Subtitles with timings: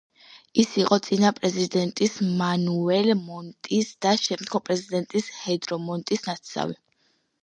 [0.61, 6.75] ის იყო წინა პრეზიდენტის მანუელ მონტის და შემდგომი პრეზიდენტის პედრო მონტის ნათესავი.